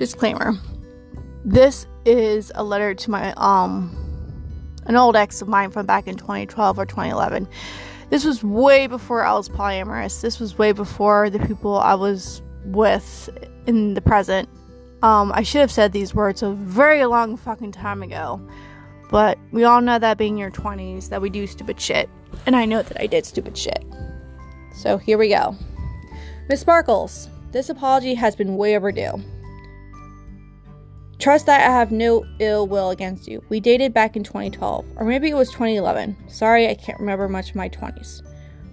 [0.00, 0.54] Disclaimer.
[1.44, 3.94] This is a letter to my um
[4.86, 7.46] an old ex of mine from back in 2012 or 2011.
[8.08, 10.22] This was way before I was polyamorous.
[10.22, 13.28] This was way before the people I was with
[13.66, 14.48] in the present.
[15.02, 18.40] Um, I should have said these words a very long fucking time ago.
[19.10, 22.08] But we all know that being your 20s, that we do stupid shit.
[22.46, 23.84] And I know that I did stupid shit.
[24.74, 25.54] So here we go.
[26.48, 29.22] Miss Sparkles, this apology has been way overdue.
[31.20, 33.44] Trust that I have no ill will against you.
[33.50, 36.16] We dated back in 2012, or maybe it was 2011.
[36.30, 38.22] Sorry, I can't remember much of my 20s.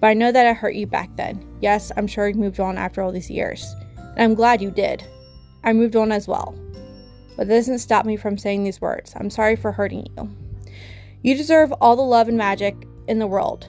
[0.00, 1.46] But I know that I hurt you back then.
[1.60, 3.74] Yes, I'm sure you moved on after all these years.
[3.98, 5.04] And I'm glad you did.
[5.64, 6.54] I moved on as well.
[7.36, 9.12] But that doesn't stop me from saying these words.
[9.16, 10.34] I'm sorry for hurting you.
[11.20, 12.74] You deserve all the love and magic
[13.06, 13.68] in the world.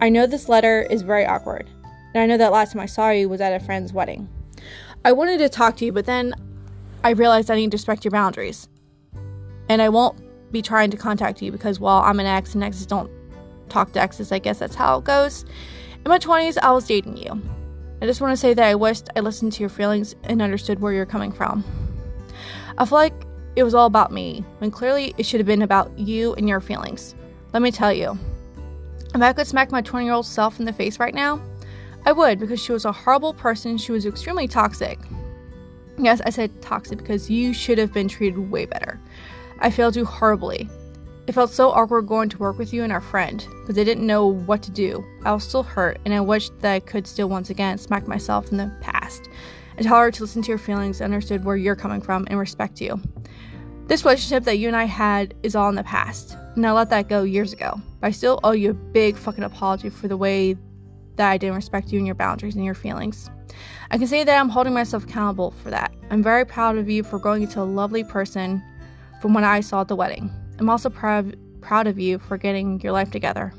[0.00, 1.68] I know this letter is very awkward,
[2.14, 4.28] and I know that last time I saw you was at a friend's wedding.
[5.04, 6.32] I wanted to talk to you, but then
[7.04, 8.66] I realized I need to respect your boundaries.
[9.68, 10.18] And I won't
[10.50, 13.10] be trying to contact you because, well, I'm an ex and exes don't
[13.68, 14.32] talk to exes.
[14.32, 15.44] I guess that's how it goes.
[16.04, 17.40] In my 20s, I was dating you.
[18.00, 20.80] I just want to say that I wished I listened to your feelings and understood
[20.80, 21.62] where you're coming from.
[22.78, 23.14] I feel like
[23.56, 26.60] it was all about me, when clearly it should have been about you and your
[26.60, 27.14] feelings.
[27.52, 28.18] Let me tell you,
[29.14, 31.40] if I could smack my 20 year old self in the face right now,
[32.06, 33.78] I would because she was a horrible person.
[33.78, 34.98] She was extremely toxic.
[35.98, 39.00] Yes, I said toxic because you should have been treated way better.
[39.60, 40.68] I failed you horribly.
[41.26, 44.06] It felt so awkward going to work with you and our friend because I didn't
[44.06, 45.04] know what to do.
[45.24, 48.50] I was still hurt and I wished that I could still once again smack myself
[48.50, 49.30] in the past
[49.76, 52.80] and tell her to listen to your feelings, understood where you're coming from, and respect
[52.80, 53.00] you.
[53.86, 56.90] This relationship that you and I had is all in the past, and I let
[56.90, 57.80] that go years ago.
[58.00, 60.56] But I still owe you a big fucking apology for the way
[61.16, 63.30] that I didn't respect you and your boundaries and your feelings.
[63.90, 65.94] I can say that I'm holding myself accountable for that.
[66.10, 68.62] I'm very proud of you for growing into a lovely person
[69.20, 70.30] from when I saw at the wedding.
[70.58, 73.52] I'm also proud proud of you for getting your life together.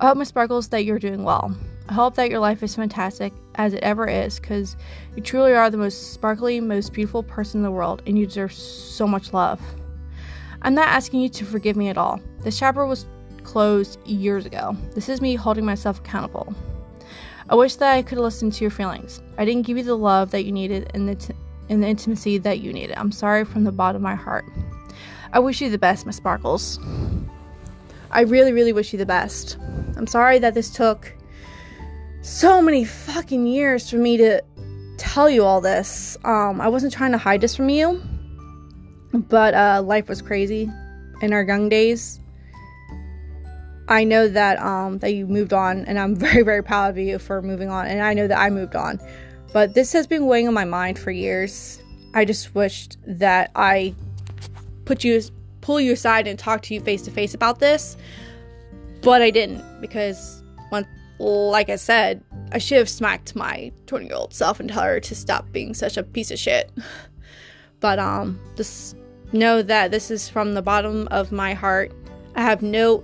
[0.00, 1.54] I hope, Miss Sparkles, that you're doing well.
[1.90, 4.76] I hope that your life is fantastic as it ever is because
[5.14, 8.52] you truly are the most sparkly, most beautiful person in the world and you deserve
[8.52, 9.60] so much love.
[10.62, 12.20] I'm not asking you to forgive me at all.
[12.42, 13.06] This chapter was
[13.44, 14.76] closed years ago.
[14.94, 16.54] This is me holding myself accountable.
[17.48, 19.20] I wish that I could listen to your feelings.
[19.36, 21.34] I didn't give you the love that you needed and the, t-
[21.68, 22.96] and the intimacy that you needed.
[22.96, 24.44] I'm sorry from the bottom of my heart.
[25.32, 26.78] I wish you the best, Miss Sparkles.
[28.12, 29.56] I really, really wish you the best.
[29.96, 31.12] I'm sorry that this took
[32.22, 34.42] so many fucking years for me to
[34.96, 36.16] tell you all this.
[36.24, 38.00] Um, I wasn't trying to hide this from you,
[39.12, 40.70] but uh, life was crazy
[41.22, 42.19] in our young days.
[43.90, 47.18] I know that um, that you moved on, and I'm very very proud of you
[47.18, 47.86] for moving on.
[47.86, 48.98] And I know that I moved on,
[49.52, 51.82] but this has been weighing on my mind for years.
[52.14, 53.94] I just wished that I
[54.86, 55.20] put you
[55.60, 57.96] pull you aside and talk to you face to face about this,
[59.02, 60.40] but I didn't because
[61.20, 65.00] like I said, I should have smacked my 20 year old self and tell her
[65.00, 66.70] to stop being such a piece of shit.
[67.80, 68.94] But, um, just
[69.32, 71.94] know that this is from the bottom of my heart.
[72.34, 73.02] I have no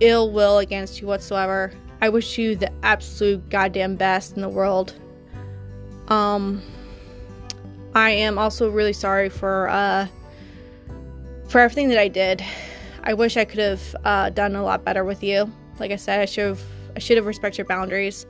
[0.00, 1.72] ill will against you whatsoever.
[2.00, 4.94] I wish you the absolute goddamn best in the world.
[6.08, 6.62] Um,
[7.94, 10.06] I am also really sorry for, uh,
[11.48, 12.44] for everything that I did.
[13.02, 15.50] I wish I could have, uh, done a lot better with you.
[15.78, 16.62] Like I said, I should have
[16.96, 18.26] I should have respected your boundaries.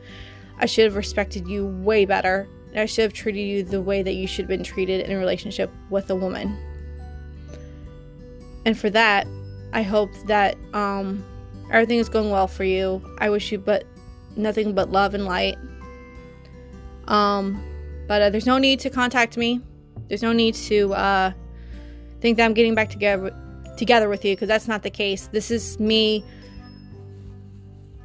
[0.59, 2.49] I should have respected you way better.
[2.75, 5.19] I should have treated you the way that you should have been treated in a
[5.19, 6.59] relationship with a woman.
[8.67, 9.27] And for that,
[9.73, 11.25] I hope that um,
[11.71, 13.03] everything is going well for you.
[13.19, 13.85] I wish you but
[14.37, 15.57] nothing but love and light.
[17.09, 17.63] Um,
[18.07, 19.61] but uh, there's no need to contact me.
[20.09, 21.33] There's no need to uh,
[22.21, 23.35] think that I'm getting back together
[23.77, 25.29] together with you because that's not the case.
[25.33, 26.25] This is me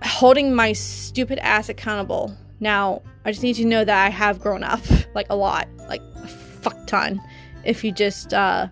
[0.04, 2.36] holding my stupid ass accountable.
[2.60, 4.82] Now, I just need you to know that I have grown up,
[5.16, 7.22] like a lot, like a fuck ton.
[7.64, 8.68] If you just, uh,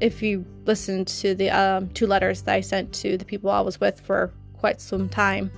[0.00, 3.60] if you listen to the um, two letters that I sent to the people I
[3.60, 5.50] was with for quite some time.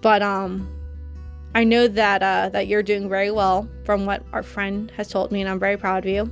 [0.00, 0.68] But um,
[1.54, 5.30] I know that uh, that you're doing very well from what our friend has told
[5.32, 6.24] me, and I'm very proud of you.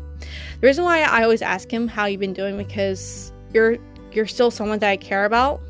[0.61, 3.77] The reason why I always ask him how you've been doing because you're
[4.13, 5.61] you're still someone that I care about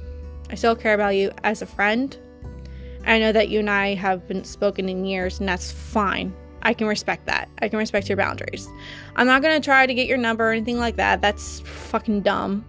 [0.52, 2.14] I still care about you as a friend.
[3.06, 6.34] I know that you and I haven't spoken in years, and that's fine.
[6.62, 7.48] I can respect that.
[7.60, 8.68] I can respect your boundaries.
[9.16, 11.20] I'm not gonna try to get your number or anything like that.
[11.20, 12.64] That's fucking dumb.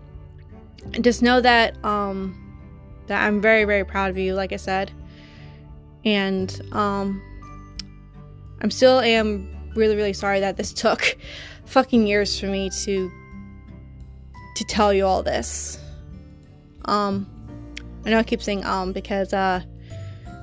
[1.01, 2.40] Just know that um
[3.07, 4.92] that I'm very very proud of you, like I said,
[6.04, 7.22] and um
[8.62, 11.18] I'm still am really, really sorry that this took
[11.66, 13.12] fucking years for me to
[14.56, 15.80] to tell you all this.
[16.86, 17.28] Um,
[18.06, 19.62] I know I keep saying um because uh,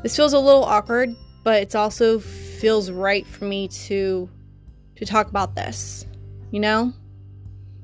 [0.03, 1.14] this feels a little awkward,
[1.44, 2.20] but it's also
[2.61, 4.29] feels right for me to
[4.97, 6.07] to talk about this.
[6.51, 6.93] You know,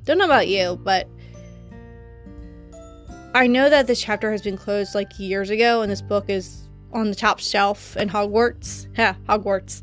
[0.05, 1.09] don't know about you, but
[3.35, 6.69] I know that this chapter has been closed like years ago, and this book is
[6.93, 8.87] on the top shelf in Hogwarts.
[8.99, 9.83] Yeah, Hogwarts.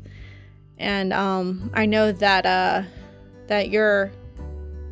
[0.78, 2.82] And um, I know that uh,
[3.48, 4.12] that you're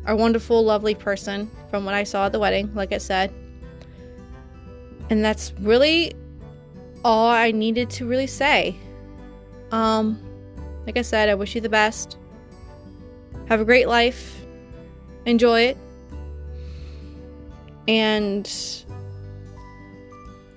[0.05, 3.33] a wonderful, lovely person from what I saw at the wedding, like I said.
[5.09, 6.13] And that's really
[7.05, 8.75] all I needed to really say.
[9.73, 10.19] Um,
[10.85, 12.17] like I said, I wish you the best.
[13.49, 14.45] Have a great life.
[15.25, 15.77] Enjoy it.
[17.87, 18.47] And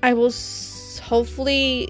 [0.02, 0.32] I will
[1.02, 1.88] hopefully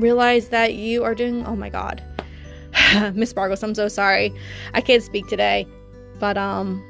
[0.00, 1.46] realize that you are doing.
[1.46, 2.02] Oh my god.
[3.14, 4.34] Miss Sparkles, I'm so sorry.
[4.74, 5.68] I can't speak today.
[6.18, 6.82] But, um,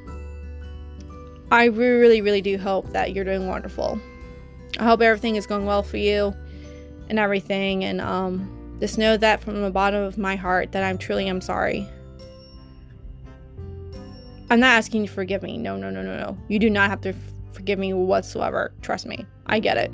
[1.52, 4.00] I really, really do hope that you're doing wonderful.
[4.78, 6.34] I hope everything is going well for you
[7.08, 7.84] and everything.
[7.84, 11.40] And, um, just know that from the bottom of my heart that I'm truly am
[11.40, 11.88] sorry.
[14.50, 15.56] I'm not asking you to forgive me.
[15.56, 16.38] No, no, no, no, no.
[16.48, 17.14] You do not have to
[17.52, 18.72] forgive me whatsoever.
[18.82, 19.24] Trust me.
[19.46, 19.92] I get it.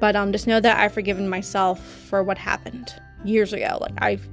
[0.00, 2.94] But um just know that I've forgiven myself for what happened
[3.24, 3.78] years ago.
[3.80, 4.26] Like I've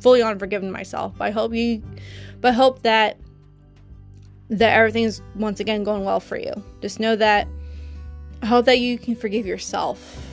[0.00, 1.14] fully on forgiven myself.
[1.16, 1.82] But I hope you
[2.40, 3.18] but hope that
[4.48, 6.52] that everything's once again going well for you.
[6.80, 7.48] Just know that
[8.42, 10.25] I hope that you can forgive yourself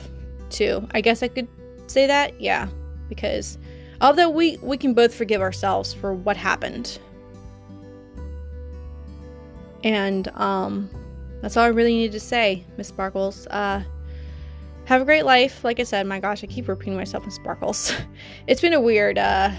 [0.54, 0.86] too.
[0.92, 1.48] I guess I could
[1.86, 2.68] say that, yeah,
[3.08, 3.58] because
[4.00, 6.98] although we we can both forgive ourselves for what happened.
[9.82, 10.88] And um
[11.42, 13.46] that's all I really need to say, Miss Sparkles.
[13.48, 13.82] Uh
[14.86, 15.64] have a great life.
[15.64, 17.92] Like I said, my gosh, I keep repeating myself with Sparkles.
[18.46, 19.50] it's been a weird uh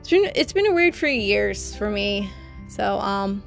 [0.00, 2.28] it's been it's been a weird few years for me.
[2.68, 3.42] So um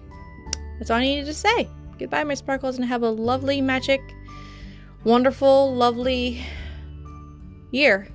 [0.77, 1.69] that's all I needed to say.
[1.99, 4.01] Goodbye, my sparkles, and have a lovely, magic,
[5.03, 6.43] wonderful, lovely
[7.71, 8.07] year.